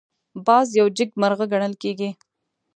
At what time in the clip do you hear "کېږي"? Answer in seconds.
1.81-2.09